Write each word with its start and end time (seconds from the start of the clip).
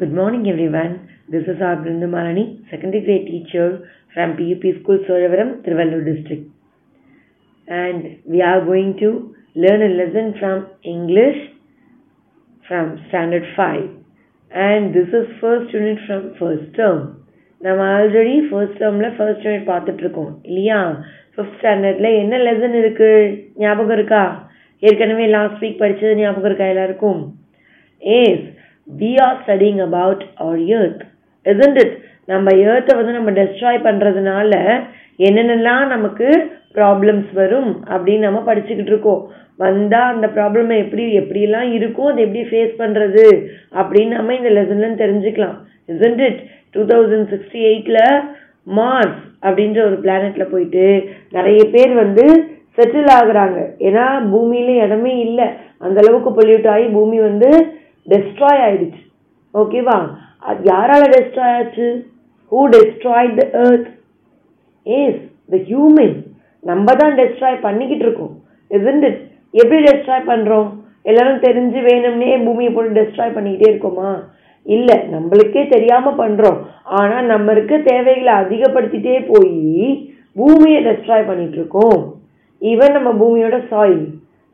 Good 0.00 0.14
morning, 0.14 0.48
everyone. 0.48 0.92
This 1.28 1.42
is 1.42 1.60
our 1.60 1.76
Brindamalani, 1.76 2.70
secondary 2.70 3.02
grade 3.04 3.26
teacher 3.26 3.86
from 4.14 4.30
PUP 4.34 4.62
School, 4.80 4.98
Soravaram, 5.06 5.62
Trivallur 5.62 6.02
district. 6.02 6.48
And 7.68 8.18
we 8.24 8.40
are 8.40 8.64
going 8.64 8.96
to 9.00 9.34
learn 9.54 9.82
a 9.82 9.90
lesson 10.00 10.36
from 10.40 10.68
English 10.84 11.36
from 12.64 13.04
standard 13.08 13.44
5. 13.54 13.90
And 14.50 14.94
this 14.94 15.08
is 15.08 15.26
first 15.38 15.70
unit 15.74 15.98
from 16.06 16.22
first 16.40 16.74
term. 16.74 17.00
நம்ம 17.60 17.88
already 17.96 18.36
first 18.46 18.78
டேர்மில் 18.82 19.14
first 19.16 19.42
unit 19.46 19.66
பார்த்துட்டு 19.70 20.02
இருக்கோம் 20.04 20.30
இல்லையா 20.48 20.78
fifth 21.34 21.58
ஸ்டாண்டர்டில் 21.58 22.08
என்ன 22.20 22.38
lesson 22.46 22.76
இருக்கு 22.78 23.10
ஞாபகம் 23.64 23.96
இருக்கா 23.96 24.22
ஏற்கனவே 24.82 25.26
லாஸ்ட் 25.34 25.60
வீக் 25.64 25.82
படிச்சது 25.82 26.14
ஞாபகம் 26.22 26.48
இருக்கா 26.50 26.68
எல்லாருக்கும் 26.74 27.20
as 28.02 28.46
we 29.00 29.10
are 29.26 29.38
studying 29.42 29.80
about 29.88 30.22
our 30.42 30.60
earth 30.78 31.02
isn't 31.46 31.78
it 31.82 31.94
நம்ம 32.32 32.50
ஏர்த்தை 32.64 32.94
வந்து 32.96 33.12
நம்ம 33.18 33.30
டெஸ்ட்ராய் 33.38 33.78
பண்ணுறதுனால 33.86 34.52
என்னென்னலாம் 35.26 35.86
நமக்கு 35.94 36.28
ப்ராப்ளம்ஸ் 36.76 37.30
வரும் 37.38 37.70
அப்படின்னு 37.92 38.26
நம்ம 38.26 38.40
படிச்சுக்கிட்டு 38.48 38.92
இருக்கோம். 38.92 39.22
வந்தால் 39.56 40.12
அந்த 40.14 40.26
ப்ராப்ளம் 40.36 40.70
எப்படி 40.82 41.04
எப்படிலாம் 41.20 41.70
இருக்கும் 41.78 42.10
அதை 42.10 42.20
எப்படி 42.26 42.42
ஃபேஸ் 42.50 42.74
பண்ணுறது 42.82 43.24
அப்படின்னு 43.80 44.12
நம்ம 44.18 44.34
இந்த 44.34 44.50
லெசன்லன்னு 44.58 45.02
தெரிஞ்சுக்கலாம். 45.02 45.56
Isn't 45.94 46.22
it 46.28 46.40
two 46.74 46.82
thousand 46.92 47.28
sixty 47.32 47.60
எயிட்டில் 47.70 48.04
மார்ஸ் 48.78 49.18
அப்படின்ற 49.46 49.80
ஒரு 49.88 49.98
பிளானட்ல 50.04 50.46
போயிட்டு 50.52 50.86
நிறைய 51.36 51.60
பேர் 51.74 51.92
வந்து 52.02 52.24
செட்டில் 52.78 53.12
ஆகுறாங்க. 53.18 53.58
ஏன்னா 53.88 54.06
பூமியில 54.32 54.70
இடமே 54.84 55.14
இல்லை. 55.26 55.48
அந்த 55.78 55.96
அளவுக்கு 56.02 56.30
பொல்யூட் 56.38 56.68
ஆகி 56.74 56.86
பூமி 56.96 57.18
வந்து 57.28 57.50
டெஸ்ட்ராய் 58.06 58.62
ஆயிடுச்சு 58.62 59.02
ஓகேவா 59.54 59.98
அது 60.42 60.60
யாரால 60.70 61.02
டெஸ்ட்ராய் 61.14 61.56
ஆச்சு 61.56 61.86
who 62.52 62.60
destroy 62.74 63.30
the 63.38 63.44
earth 63.62 63.88
as 64.86 65.22
the 65.50 65.58
human 65.66 66.14
நம்ம 66.64 66.94
தான் 66.94 67.16
டெஸ்ட்ராய் 67.16 67.58
பண்ணிக்கிட்டு 67.60 68.06
இருக்கோம் 68.06 68.34
இட் 68.70 69.18
எப்படி 69.54 69.80
டெஸ்ட்ராய் 69.82 70.28
பண்ணுறோம் 70.28 70.68
எல்லாரும் 71.02 71.44
தெரிஞ்சு 71.44 71.80
வேணும்னே 71.82 72.30
பூமியை 72.38 72.70
போட்டு 72.72 72.98
டெஸ்ட்ராய் 72.98 73.36
பண்ணிக்கிட்டே 73.36 73.70
இருக்கோமா 73.70 74.10
இல்லை 74.66 74.96
நம்மளுக்கே 75.12 75.62
தெரியாமல் 75.68 76.18
பண்ணுறோம் 76.18 76.58
ஆனால் 76.96 77.28
நம்ம 77.28 77.52
இருக்க 77.52 77.74
தேவைகளை 77.86 78.32
அதிகப்படுத்திட்டே 78.34 79.16
போய் 79.26 79.60
பூமியை 80.36 80.80
டெஸ்ட்ராய் 80.82 81.28
பண்ணிகிட்ருக்கோம் 81.28 82.00
இருக்கோம் 82.00 82.02
ஈவன் 82.62 82.96
நம்ம 82.96 83.10
பூமியோட 83.20 83.58
சாயில் 83.70 84.04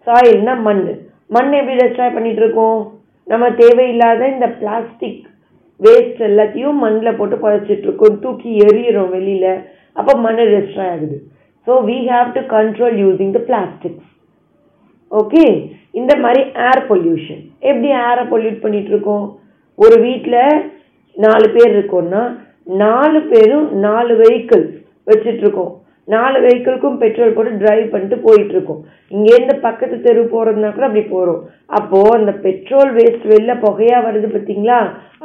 சாயில்னா 0.07 0.55
மண் 0.63 0.83
மண் 1.31 1.51
எப்படி 1.53 1.77
டெஸ்ட்ராய் 1.77 2.15
பண்ணிகிட்ருக்கோம் 2.15 2.79
இருக்கோம் 2.79 2.96
நம்ம 3.31 3.45
தேவையில்லாத 3.63 4.29
இந்த 4.35 4.47
பிளாஸ்டிக் 4.61 5.25
வேஸ்ட் 5.81 6.21
எல்லாத்தையும் 6.29 6.79
மண்ணில் 6.83 7.17
போட்டு 7.19 7.37
குறைச்சிட்ருக்கோம் 7.45 8.21
தூக்கி 8.25 8.51
எறிகிறோம் 8.67 9.11
வெளியில். 9.17 9.53
அப்போ 9.99 10.13
மண் 10.25 10.41
டெஸ்ட்ராய் 10.53 10.93
ஆகுது 10.95 11.17
so 11.67 11.73
we 11.89 11.97
have 12.11 12.29
to 12.37 12.43
control 12.57 12.97
using 13.05 13.35
the 13.37 13.41
plastics 13.51 14.09
okay 15.11 15.45
இந்த 16.01 16.13
மாதிரி 16.23 16.43
ஏர் 16.69 16.83
பொல்யூஷன் 16.91 17.43
எப்படி 17.69 17.91
ஏரை 18.07 18.25
பொல்யூட் 18.33 18.63
பண்ணிகிட்ருக்கோம் 18.65 19.27
ஒரு 19.79 19.97
வீட்டில் 20.07 20.43
நாலு 21.17 21.47
பேர் 21.57 21.73
இருக்கோம்னா 21.77 22.23
நாலு 22.83 23.19
பேரும் 23.33 23.67
நாலு 23.87 24.13
வெஹிக்கிள்ஸ் 24.23 24.77
வச்சிட்ருக்கோம். 25.11 25.75
நாலு 26.09 26.39
வெஹிக்கிள்க்கும் 26.45 26.99
பெட்ரோல் 27.03 27.35
போட்டு 27.37 27.53
டிரைவ் 27.63 27.87
பண்ணிட்டு 27.93 28.17
போயிட்டு 28.27 28.55
இருக்கோம் 28.55 28.83
இங்கேருந்து 29.15 29.55
பக்கத்து 29.65 29.97
தெரு 30.05 30.21
போகிறதுனா 30.35 30.69
கூட 30.75 30.87
அப்படி 30.89 31.03
போகிறோம் 31.15 31.41
அப்போது 31.79 32.17
அந்த 32.19 32.33
பெட்ரோல் 32.45 32.91
வேஸ்ட் 32.99 33.25
வெளில 33.33 33.55
புகையாக 33.65 34.05
வருது 34.07 34.29
பார்த்தீங்களா? 34.35 34.79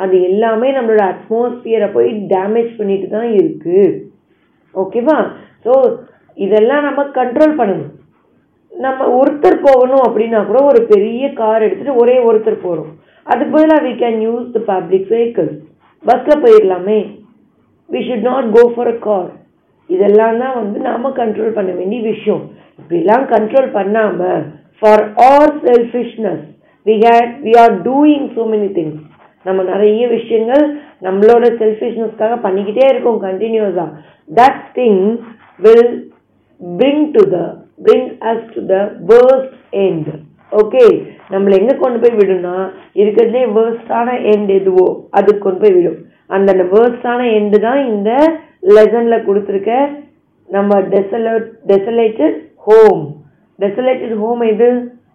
அது 0.04 0.16
எல்லாமே 0.30 0.70
நம்மளோட 0.78 1.04
அட்மாஸ்பியரை 1.12 1.90
போய் 1.96 2.10
டேமேஜ் 2.34 2.72
பண்ணிட்டு 2.80 3.08
தான் 3.18 3.30
இருக்குது 3.40 3.84
ஓகேவா 4.76 5.18
ஸோ 5.66 5.74
இதெல்லாம் 6.38 6.86
நம்ம 6.88 7.02
கண்ட்ரோல் 7.20 7.54
பண்ணணும். 7.60 7.92
நம்ம 8.74 9.08
ஒருத்தர் 9.20 9.58
போகணும் 9.68 10.04
அப்படின்னா 10.08 10.40
கூட 10.50 10.60
ஒரு 10.72 10.82
பெரிய 10.92 11.26
கார் 11.42 11.66
எடுத்துகிட்டு 11.66 12.02
ஒரே 12.04 12.16
ஒருத்தர் 12.28 12.64
போகிறோம் 12.66 12.92
அதுக்கு 13.28 13.54
பதிலாக 13.56 13.86
we 13.88 13.94
can 14.02 14.20
use 14.28 14.48
the 14.56 14.62
public 14.72 15.10
vehicles 15.16 15.60
பஸ்ஸில் 16.04 16.44
போயிடலாமே. 16.46 17.00
We 17.90 18.02
should 18.08 18.28
not 18.30 18.50
go 18.58 18.64
for 18.76 18.92
a 18.94 18.98
car 19.08 19.30
இதெல்லாம் 19.90 20.38
தான் 20.38 20.56
வந்து 20.56 20.80
நாம் 20.80 21.16
கண்ட்ரோல் 21.22 21.56
பண்ண 21.56 21.72
வேண்டிய 21.72 22.02
விஷயம். 22.02 22.44
இப்படிலாம் 22.80 23.26
கண்ட்ரோல் 23.34 23.70
பண்ணாமல் 23.72 24.44
for 24.80 25.04
all 25.26 25.54
selfishness 25.66 26.44
we 26.86 26.94
had 27.06 27.34
we 27.46 27.54
are 27.64 27.74
doing 27.90 28.28
so 28.36 28.44
many 28.54 28.70
things 28.78 29.02
நம்ம 29.46 29.64
நிறைய 29.64 30.08
விஷயங்கள் 30.08 30.64
நம்மளோட 31.02 31.46
செல்ஃபிஷ்னஸ்க்காக 31.62 32.34
பண்ணிக்கிட்டே 32.46 32.86
இருக்கோம் 32.90 33.20
கண்டினியூஸாக 33.28 33.90
that 34.30 34.62
thing 34.76 35.04
will 35.60 35.94
bring 36.62 37.06
to 37.12 37.24
the 37.36 37.40
bring 37.88 38.10
us 38.32 38.46
to 38.56 38.64
the 38.66 38.78
worst 39.12 39.56
end 39.86 40.10
okay 40.52 40.84
நம்மளை 41.30 41.54
எங்கே 41.60 41.76
கொண்டு 41.78 42.00
போய் 42.00 42.18
விடும்னா 42.20 42.56
இருக்கிறதுலே 42.96 43.44
வேர்ஸ்டான 43.58 44.16
எண்ட் 44.32 44.50
எதுவோ 44.60 44.88
அதுக்கு 45.10 45.44
கொண்டு 45.44 45.62
போய் 45.64 45.76
விடும். 45.76 46.00
அந்த 46.30 46.52
வேர்ஸ்டான 46.74 47.22
எண்டு 47.38 47.58
தான் 47.60 47.82
இந்த 47.94 48.10
லெசனில் 48.64 49.26
கொடுத்துருக்க 49.28 49.72
நம்ம 50.50 50.80
desolate 50.94 51.48
desolated 51.72 52.38
home 52.68 53.04
desolated 53.60 54.16
home 54.24 54.42
எது? 54.52 54.70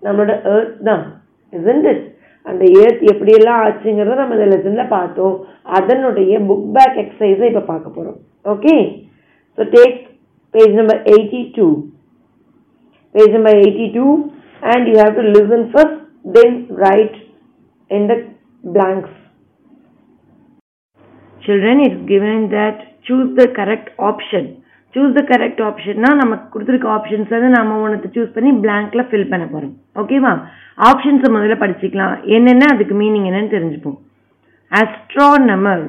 நம்மளோட 0.06 0.32
ஏர்த் 0.54 0.76
தான். 0.88 1.04
Isn't 1.52 1.86
it? 1.92 2.00
அந்த 2.46 2.64
எர்த் 2.82 3.02
எப்படியெல்லாம் 3.12 3.60
ஆச்சுங்கிறத 3.66 4.16
நம்ம 4.20 4.36
இந்த 4.38 4.48
லெசனில் 4.54 4.92
பார்த்தோம். 4.96 5.36
அதனுடைய 5.78 6.32
புக் 6.48 6.68
பேக் 6.76 6.98
எக்ஸசைஸை 7.04 7.46
இப்போ 7.50 7.62
பார்க்க 7.72 7.96
போகிறோம் 7.96 8.18
okay 8.54 8.74
so 9.58 9.64
take 9.76 9.98
page 10.54 10.74
number 10.80 11.00
eighty 11.14 11.42
two 11.56 11.66
page 13.14 13.36
number 13.36 13.58
eighty 13.62 13.86
two 13.96 14.06
and 14.72 14.88
you 14.90 14.96
have 15.02 15.16
to 15.20 15.24
listen 15.36 15.66
first 15.72 16.00
then 16.38 16.56
write 16.86 17.16
in 17.90 18.04
the 18.10 18.14
blanks. 18.64 19.10
Children 21.42 21.76
it's 21.84 22.00
given 22.08 22.38
that 22.54 22.78
choose 23.06 23.32
the 23.38 23.44
correct 23.58 23.90
option 24.10 24.48
choose 24.94 25.16
the 25.16 25.22
correct 25.30 25.60
ஆப்ஷன்னா 25.68 26.10
நமக்கு 26.20 26.46
கொடுத்துருக்க 26.52 26.88
options 26.96 27.32
வந்து 27.34 27.48
நம்ம 27.56 27.78
ஒன்றத்தை 27.84 28.08
choose 28.16 28.34
பண்ணி 28.36 28.50
பிளாங்க்ல 28.64 29.02
fill 29.08 29.30
பண்ண 29.32 29.44
போகிறோம் 29.46 29.74
ஓகேவா 30.02 30.32
ஆப்ஷன்ஸை 30.88 31.28
முதல்ல 31.34 31.56
படிச்சுக்கலாம். 31.62 32.14
என்னென்ன 32.36 32.70
அதுக்கு 32.74 32.94
மீனிங் 33.02 33.28
என்னன்னு 33.30 33.54
தெரிஞ்சுப்போம். 33.56 33.98
அஸ்ட்ரானமர் 34.72 35.84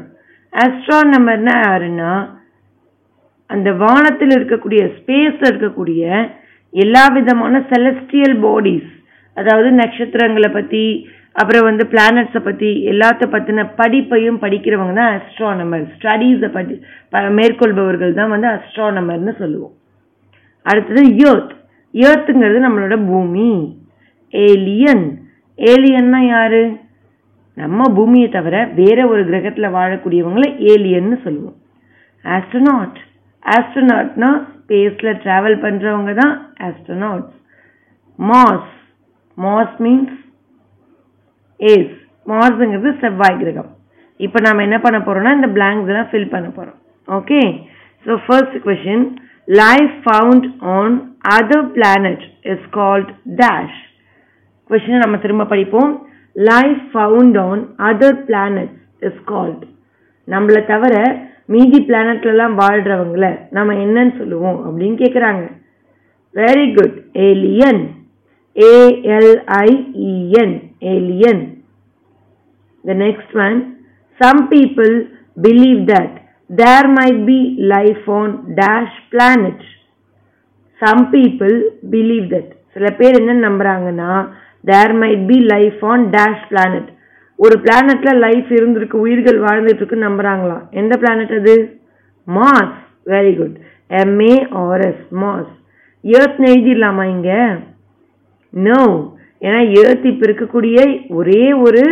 அஸ்ட்ரானமர்னா 0.53 1.55
யாருன்னா 1.67 2.11
அந்த 3.49 3.69
வானத்தில் 3.83 4.33
இருக்கக்கூடிய 4.37 4.81
ஸ்பேஸில் 4.97 5.49
இருக்கக்கூடிய 5.51 6.03
எல்லா 6.73 7.03
விதமான 7.17 7.59
செலஸ்டியல் 7.71 8.35
பாடிஸ் 8.45 8.89
அதாவது 9.37 9.69
நட்சத்திரங்களை 9.81 10.49
பற்றி 10.51 10.83
அப்புறம் 11.39 11.67
வந்து 11.67 11.83
பிளானட்ஸை 11.93 12.41
பற்றி 12.47 12.69
எல்லாத்த 12.91 13.23
பற்றின 13.33 13.65
படிப்பையும் 13.79 14.39
படிக்கிறவங்க 14.43 14.93
தான் 14.99 15.13
அஸ்ட்ரானமர் 15.17 15.83
ஸ்டடீஸை 15.95 16.49
பற்றி 16.55 16.75
மேற்கொள்பவர்கள் 17.39 18.17
தான் 18.19 18.33
வந்து 18.33 18.47
அஸ்ட்ரானமர்னு 18.55 19.33
சொல்லுவோம். 19.41 19.75
அடுத்தது 20.65 21.03
யோத் 21.23 21.53
யோத்துங்கிறது 21.93 22.59
நம்மளோட 22.65 22.95
பூமி. 23.11 23.49
ஏலியன் 24.33 25.05
ஏலியன்னா 25.59 26.21
யாரு? 26.35 26.63
நம்ம 27.57 27.85
பூமியை 27.97 28.27
தவிர 28.29 28.55
வேற 28.79 28.99
ஒரு 29.11 29.21
கிரகத்தில் 29.29 29.75
வாழக்கூடியவங்களை 29.77 30.49
ஏலியன்னு 30.71 31.17
சொல்லுவோம். 31.23 31.57
ஆஸ்ட்ரனாட் 32.25 32.99
ஆஸ்ட்ரோனாட்னா 33.45 34.29
ஸ்பேஸில் 34.55 35.17
ட்ராவல் 35.23 35.57
பண்ணுறவங்க 35.65 36.13
தான் 36.21 36.33
astronauts 36.67 37.35
Mars 38.19 38.71
Mars 39.37 39.75
means 39.85 40.17
as 41.59 41.93
மார்ஸுங்கிறது 42.31 42.91
செவ்வாய் 43.03 43.39
கிரகம். 43.41 43.69
இப்போ 44.19 44.39
நாம் 44.45 44.65
என்ன 44.65 44.77
பண்ண 44.85 44.97
போகிறோம்னா 45.07 45.33
இந்த 45.37 45.49
பிளாங்க்ஸ் 45.57 45.89
எல்லாம் 45.91 46.09
ஃபில் 46.11 46.33
பண்ண 46.33 46.47
போகிறோம் 46.57 46.77
okay 47.07 47.41
so 48.05 48.15
first 48.25 48.57
question 48.67 49.05
life 49.61 49.95
found 50.05 50.47
on 50.77 50.95
other 51.37 51.67
planet 51.77 52.23
is 52.53 52.67
called 52.79 53.11
dash 53.41 53.77
கொஷினை 54.69 54.99
நம்ம 55.03 55.17
திரும்ப 55.25 55.47
படிப்போம். 55.53 55.91
Life 56.35 56.81
found 56.93 57.37
on 57.47 57.61
other 57.89 58.19
planet 58.27 58.73
is 59.07 59.21
called 59.31 59.63
நம்மளை 60.27 60.61
தவிர 60.71 60.95
மீதி 61.53 61.79
பிளானட்லலாம் 61.89 62.55
வாழ்கிறவங்கள 62.61 63.25
நம்ம 63.57 63.75
என்னன்னு 63.83 64.13
சொல்லுவோம் 64.21 64.57
அப்படின்னு 64.65 64.97
கேட்குறாங்க 65.03 65.43
very 66.35 66.65
good 66.77 66.97
alien 67.27 67.83
A L I E N 68.55 70.55
alien 70.81 71.41
the 72.83 72.95
next 73.03 73.33
one, 73.45 73.57
some 74.19 74.41
people 74.53 74.93
believe 75.45 75.81
that 75.93 76.15
there 76.49 76.87
might 76.97 77.21
be 77.29 77.39
life 77.73 78.05
on 78.19 78.33
dash 78.61 78.99
planet. 79.13 79.59
Some 80.81 81.03
people 81.13 81.55
believe 81.93 82.27
that 82.33 82.51
சில 82.73 82.87
பேர் 82.99 83.17
என்ன 83.21 83.33
நம்புறாங்கன்னா 83.47 84.11
there 84.65 84.93
might 85.01 85.23
be 85.27 85.37
life 85.53 85.81
on 85.91 86.03
dash 86.15 86.43
planet 86.51 86.89
ஒரு 87.39 87.55
பிளானட்ல 87.63 88.11
life 88.25 88.49
இருந்திருக்கு 88.57 88.97
உயிர்கள் 89.05 89.39
வாழ்ந்துட்டு 89.39 89.81
இருக்கு 89.81 89.97
நம்புறாங்களாம் 90.07 90.63
எந்த 90.81 90.93
பிளானட் 91.01 91.33
அது? 91.39 91.55
Mars 92.27 92.75
very 93.13 93.33
good 93.37 93.57
M A R S 94.03 95.03
Mars 95.23 95.51
earth 96.03 96.39
எழுதிடலாமா 96.51 97.03
இங்க? 97.15 97.31
நோ 98.53 98.79
ஏன்னா 99.41 99.59
எர்த் 99.79 100.05
இப்போ 100.11 100.25
இருக்கக்கூடிய 100.27 100.77
ஒரே 101.19 101.41
ஒரு 101.65 101.83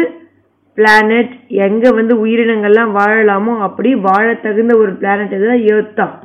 பிளானட் 0.78 1.34
எங்கே 1.66 1.90
வந்து 1.98 2.14
உயிரினங்கள்லாம் 2.26 2.92
வாழலாமோ 3.00 3.54
அப்படி 3.68 3.96
வாழ 4.08 4.26
தகுந்த 4.46 4.74
ஒரு 4.78 4.92
பிளானட் 5.02 5.36
எதுனா 5.38 5.58
எர்த் 5.74 5.94
தான். 6.00 6.16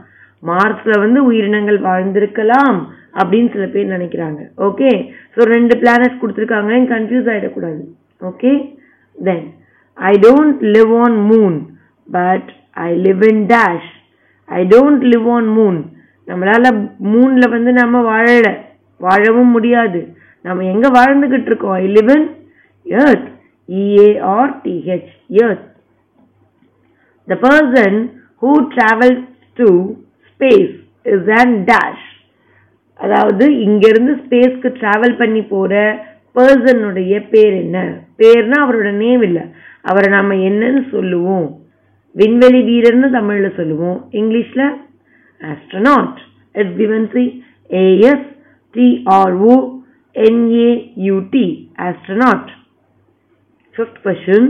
வந்து 1.04 1.20
உயிரினங்கள் 1.24 1.78
வாழ்ந்திருக்கலாம் 1.88 2.78
அப்படின்னு 3.20 3.52
சில 3.52 3.64
பேர் 3.66 3.92
நினைக்கிறாங்க. 3.96 4.40
ஓகே 4.68 4.90
ஸோ 5.34 5.46
ரெண்டு 5.54 5.74
பிளானட் 5.82 6.20
கொடுத்துருக்காங்க. 6.22 6.72
கன்ஃபியூஸ் 6.94 7.30
ஆகிடக்கூடாது 7.32 7.82
okay 8.30 8.52
then 9.18 9.44
I 9.94 10.12
don't 10.26 10.60
live 10.76 10.92
on 11.04 11.16
moon 11.30 11.56
but 12.06 12.50
I 12.86 12.88
live 13.06 13.24
in 13.30 13.44
dash 13.56 13.90
I 14.44 14.60
don't 14.74 15.04
live 15.12 15.28
on 15.36 15.48
moon 15.58 15.80
நம்மளால் 16.28 16.78
மூனில் 17.12 17.52
வந்து 17.56 17.70
நம்ம 17.72 18.00
வாழலை. 18.02 18.52
வாழவும் 18.96 19.54
முடியாது. 19.56 20.00
நம்ம 20.44 20.64
எங்க 20.64 20.88
வாழ்ந்துகிட்டு 20.88 21.46
இருக்கோம்? 21.46 21.72
I 21.72 21.86
live 21.86 22.10
in 22.16 22.28
earth 22.86 23.28
E A R 23.68 24.52
T H 24.64 25.10
earth 25.28 25.66
the 27.28 27.38
person 27.42 27.98
who 28.42 28.52
travels 28.76 29.26
to 29.54 29.94
space 30.30 30.72
is 31.02 31.28
and 31.40 31.70
dash 31.70 32.06
அதாவது 32.94 33.60
இங்கிருந்து 33.60 34.12
ஸ்பேஸ்க்கு 34.14 34.70
டிராவல் 34.80 35.18
பண்ணி 35.18 35.42
போற 35.42 35.72
பர்சனுடைய 36.34 37.28
பேர் 37.30 37.52
என்ன? 37.52 37.78
பேர்னா 38.18 38.56
அவரோட 38.64 38.90
நேம் 38.92 39.22
இல்லை. 39.22 39.42
அவரை 39.82 40.12
நாம 40.12 40.34
என்னன்னு 40.34 40.90
சொல்லுவோம். 40.90 41.46
விண்வெளி 42.12 42.60
வீரர்னு 42.62 43.08
தமிழ்ல 43.16 43.56
சொல்லுவோம். 43.56 44.08
இங்கிலீஷ்ல 44.12 44.62
astronaut 45.40 46.18
is 46.52 46.76
given 46.76 47.08
see 47.12 47.44
A S 47.70 48.28
T R O 48.74 49.56
N A U T 50.20 51.46
astronaut. 51.86 52.46
Fifth 53.74 53.98
question. 54.02 54.42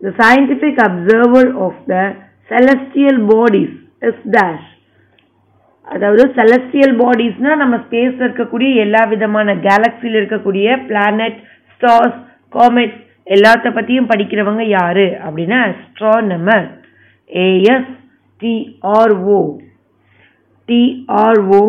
The 0.00 0.12
scientific 0.20 0.76
observer 0.80 1.46
of 1.66 1.74
the 1.86 2.02
celestial 2.50 3.16
bodies 3.32 3.72
is 4.02 4.18
dash. 4.36 4.66
அதாவது 5.88 6.24
செலஸ்டியல் 6.36 6.92
பாடிஸ்னால் 6.98 7.60
நம்ம 7.60 7.76
ஸ்பேஸில் 7.84 8.24
இருக்கக்கூடிய 8.26 8.82
எல்லா 8.82 9.00
விதமான 9.12 9.54
கேலக்ஸியில் 9.64 10.18
இருக்கக்கூடிய 10.18 10.66
பிளானட் 10.88 11.38
ஸ்டார்ஸ் 11.72 12.18
காமெட்ஸ் 12.52 13.00
எல்லாத்த 13.26 13.72
பற்றியும் 13.76 14.10
படிக்கிறவங்க 14.12 14.64
யாரு 14.74 15.06
அப்படின்னா 15.24 15.58
astronomer 15.70 16.66
A S 17.30 17.90
T R O 18.42 19.40
T R O 20.68 21.62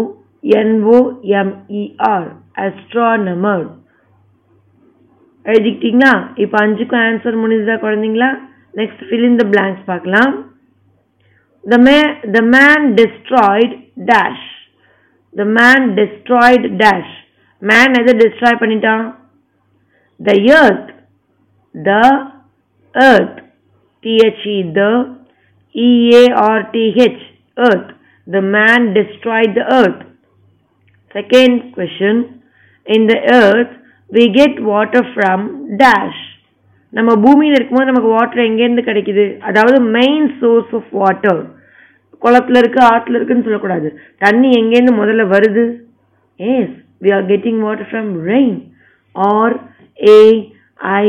N O M E R 0.61 2.29
astronomer 2.55 3.65
எழுதிக்கிட்டீங்களா 5.45 6.13
இப்போ 6.43 6.57
அஞ்சுக்கும் 6.63 7.03
ஆன்சர் 7.09 7.41
முடிஞ்சதா 7.43 7.75
குழந்தைங்களா 7.83 8.29
next 8.79 9.03
fill 9.09 9.23
in 9.29 9.35
the 9.41 9.47
blanks 9.53 9.81
பார்க்கலாம் 9.91 10.33
the 11.63 11.79
man 11.87 12.05
the 12.35 12.43
man 12.55 12.81
destroyed 12.95 13.71
dash 14.09 14.43
the 15.33 15.47
man 15.57 15.81
destroyed 15.99 16.63
dash 16.83 17.11
man 17.61 17.89
எதை 18.01 18.13
destroy 18.23 18.53
பண்ணிட்டான் 18.61 19.05
the 20.19 20.37
earth 20.61 20.87
the 21.75 22.03
earth 22.95 23.35
t 24.03 24.15
h 24.29 24.45
e 24.55 24.57
the 24.77 24.91
e 25.75 25.89
a 26.21 26.25
r 26.47 26.59
t 26.73 26.85
h 27.09 27.19
earth 27.57 27.89
the 28.27 28.41
man 28.55 28.93
destroyed 28.99 29.51
the 29.59 29.65
earth 29.79 30.01
second 31.15 31.55
question 31.75 32.15
in 32.85 33.01
the 33.11 33.19
earth 33.41 33.71
we 34.09 34.23
get 34.39 34.53
water 34.71 35.01
from 35.15 35.39
dash. 35.81 36.19
நம்ம 36.93 37.11
பூமியில் 37.23 37.55
இருக்கும்போது 37.57 37.89
நமக்கு 37.89 38.09
water 38.15 38.47
எங்கேருந்து 38.47 38.83
கிடைக்குது? 38.87 39.25
அதாவது 39.49 39.77
main 39.97 40.25
source 40.39 40.71
of 40.79 40.89
water 41.01 41.41
குளத்துல 42.23 42.61
இருக்கு 42.61 42.79
ஆற்றுல 42.91 43.17
இருக்குன்னு 43.19 43.45
சொல்லக்கூடாது. 43.45 43.89
தண்ணி 44.25 44.49
எங்கேருந்து 44.61 44.93
முதல்ல 45.01 45.25
வருது? 45.35 45.63
Yes 46.39 46.75
we 47.03 47.11
are 47.17 47.25
getting 47.31 47.61
water 47.67 47.89
from 47.91 48.11
rain 48.31 48.57
R 49.15 49.55
A 49.99 50.21
I 51.01 51.07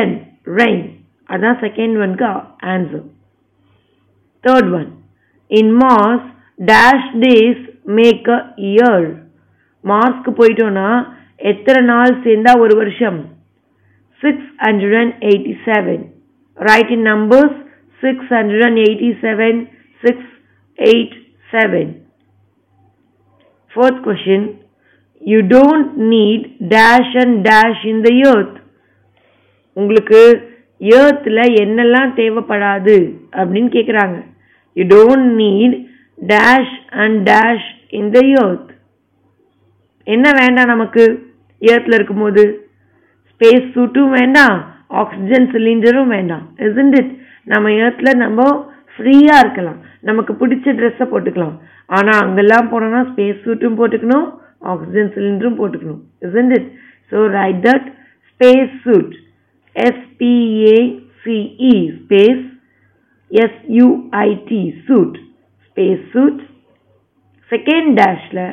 N 0.00 0.14
rain 0.60 0.84
அதான் 1.28 1.60
second 1.64 1.96
ஒன்க்கு 2.04 2.26
answer 2.74 3.06
third 4.44 4.70
one 4.80 4.88
in 5.50 5.72
Mars 5.84 6.26
dash 6.72 7.08
days 7.24 7.62
make 8.00 8.28
a 8.38 8.40
year 8.72 9.06
மார்ஸ்க்கு 9.84 10.30
போயிட்டோன்னா 10.40 10.88
எத்தனை 11.42 11.80
நாள் 11.84 12.12
சேர்ந்தா 12.24 12.52
ஒரு 12.58 12.74
வருஷம்? 12.76 13.18
Six 14.22 14.48
hundred 14.58 14.96
and 15.00 15.14
eighty 15.30 15.54
seven 15.66 16.02
write 16.58 16.90
in 16.90 17.06
numbers 17.06 17.56
six 18.02 18.30
hundred 18.38 18.66
and 18.66 18.78
eighty 18.78 19.10
seven 19.24 19.58
six 20.02 20.30
eight 20.78 21.16
seven 21.50 21.90
fourth 23.72 24.02
question 24.06 24.46
you 25.22 25.38
don't 25.50 25.90
need 26.12 26.44
dash 26.74 27.14
and 27.24 27.38
dash 27.48 27.84
in 27.92 28.02
the 28.02 28.12
earth 28.24 28.56
உங்களுக்கு 29.76 30.20
ஏர்த்தில் 30.80 31.44
என்னெல்லாம் 31.62 32.12
தேவைப்படாது 32.14 32.96
அப்படின்னு 33.32 33.70
கேட்குறாங்க 33.76 34.16
you 34.76 34.84
don't 34.88 35.28
need 35.42 35.76
dash 36.18 36.74
and 37.02 37.18
dash 37.30 37.68
in 37.92 38.10
the 38.10 38.20
earth 38.42 38.70
என்ன 40.06 40.26
வேண்டாம் 40.40 40.72
நமக்கு? 40.72 41.04
ஏர்த்தில் 41.62 41.96
இருக்கும்போது 41.98 42.42
ஸ்பேஸ் 43.30 43.66
சூட்டும் 43.74 44.12
வேண்டாம் 44.18 44.56
ஆக்சிஜன் 45.02 45.46
சிலிண்டரும் 45.52 46.12
வேண்டாம் 46.16 46.44
isn't 46.66 46.94
இட் 47.00 47.12
நம்ம 47.52 47.70
ஏர்த்தில் 47.82 48.20
நம்ம 48.22 48.40
ஃப்ரீயாக 48.94 49.42
இருக்கலாம். 49.44 49.78
நமக்கு 50.08 50.32
பிடிச்ச 50.40 50.66
ட்ரெஸ்ஸை 50.78 51.06
போட்டுக்கலாம். 51.12 51.56
ஆனால் 51.96 52.20
அங்கெல்லாம் 52.24 52.70
போனோம்னா 52.72 53.02
ஸ்பேஸ் 53.10 53.38
சூட்டும் 53.46 53.78
போட்டுக்கணும் 53.80 54.26
ஆக்சிஜன் 54.72 55.12
சிலிண்டரும் 55.14 55.58
போட்டுக்கணும். 55.60 56.02
Isn't 56.26 56.52
it 56.58 56.68
so 57.12 57.16
right 57.38 57.62
that 57.68 57.86
space 58.28 58.74
suit 58.84 59.14
S P A C E 59.76 61.74
space 62.00 62.44
S U I T 63.30 64.62
suit 64.86 65.16
space 65.66 66.04
suit 66.14 66.42
second 67.50 67.90
டேஷில் 68.00 68.44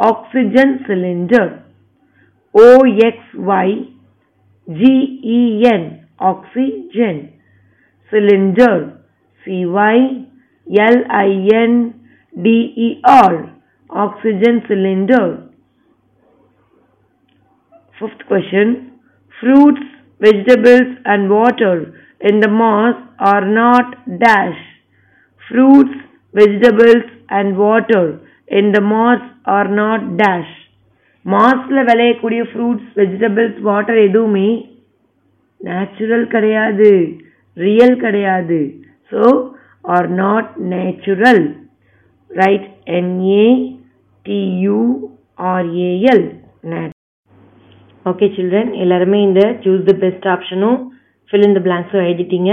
oxygen 0.00 0.80
cylinder 0.86 1.62
oxygen 4.68 6.06
oxygen. 6.18 7.32
Cylinder. 8.10 8.96
C 9.44 9.64
Y 9.64 10.26
L 10.78 10.96
I 11.08 11.48
N 11.54 11.94
D 12.42 12.48
E 12.76 13.00
R, 13.04 13.54
oxygen 13.88 14.62
cylinder. 14.68 15.48
Fifth 17.98 18.26
question. 18.28 18.92
Fruits 19.40 19.80
vegetables 20.20 20.98
and 21.06 21.30
water 21.30 21.94
in 22.20 22.40
the 22.40 22.48
mass 22.48 22.94
are 23.18 23.46
not 23.48 23.94
dash 24.18 24.58
fruits 25.48 25.96
vegetables 26.34 27.04
and 27.30 27.56
water 27.56 28.20
in 28.58 28.66
the 28.74 28.82
Mars 28.92 29.28
are 29.56 29.70
not 29.82 30.04
dash 30.22 30.54
மாஸில் 31.24 31.80
விளையக்கூடிய 31.90 32.42
fruits 32.50 32.90
vegetables 33.00 33.58
water 33.68 33.98
எதுவுமே 34.08 34.50
natural 35.60 36.26
கிடையாது. 36.34 36.90
Real 37.56 37.96
கிடையாது. 38.04 38.60
So 39.10 39.22
are 39.96 40.08
not 40.22 40.50
natural 40.74 41.42
right 42.30 42.68
N A 42.98 43.48
T U R A L 44.26 46.24
okay 48.10 48.26
children 48.36 48.70
எல்லாருமே 48.84 49.18
இந்த 49.28 49.42
choose 49.64 49.82
the 49.90 49.94
best 50.04 50.26
ஆப்ஷனும் 50.34 50.78
fill 51.30 51.46
in 51.48 51.56
the 51.58 51.60
பிளாங்க்ஸும் 51.66 52.04
எழுதிட்டீங்க. 52.06 52.52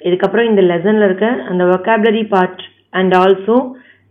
இதுக்கப்புறம் 0.00 0.48
இந்த 0.50 0.62
லெசனில் 0.70 1.06
இருக்க 1.08 1.26
அந்த 1.50 1.62
ஒக்காபுலரி 1.76 2.24
பார்ட் 2.34 2.62
அண்ட் 3.00 3.14
ஆல்சோ 3.22 3.56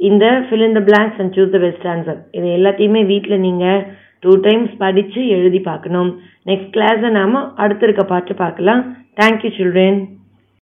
இந்த 0.10 0.26
fill 0.46 0.66
in 0.68 0.78
the 0.78 0.82
blanks 0.90 1.20
and 1.22 1.34
choose 1.36 1.54
the 1.56 1.60
best 1.66 1.88
answer 1.94 2.20
இது 2.38 2.48
எல்லாத்தையுமே 2.58 3.02
வீட்டில் 3.12 3.44
நீங்கள் 3.46 3.82
டூ 4.24 4.34
டைம்ஸ் 4.48 4.74
படித்து 4.84 5.22
எழுதி 5.36 5.60
பார்க்கணும். 5.70 6.10
நெக்ஸ்ட் 6.50 6.74
கிளாஸை 6.76 7.10
நாம் 7.20 7.38
அடுத்த 7.64 7.88
இருக்க 7.88 8.04
பாட்டு 8.12 8.34
பார்க்கலாம். 8.44 8.82
Thank you 9.22 9.52
children 9.58 10.00